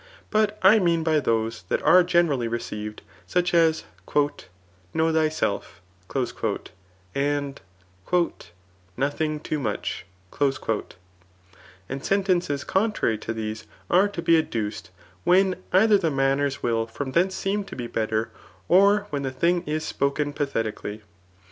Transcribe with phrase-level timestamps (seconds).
[0.31, 4.43] But I mean by those that are generally received, such as ^
[4.95, 5.79] Know thyself,
[7.13, 7.61] and
[8.97, 10.93] «Nothing too much/^
[11.87, 14.89] And sentences contrary to these are to be adduced,
[15.23, 18.31] when eUier the manners will from thence seem to be better,
[18.67, 21.01] or when the thing is spoken pathetieally.